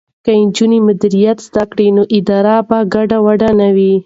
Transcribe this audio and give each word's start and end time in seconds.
که 0.25 0.31
نجونې 0.47 0.79
مدیریت 0.87 1.37
زده 1.47 1.63
کړي 1.71 1.87
نو 1.95 2.03
ادارې 2.17 2.57
به 2.67 2.77
ګډې 2.93 3.17
وډې 3.25 3.51
نه 3.59 3.67
وي. 3.75 3.93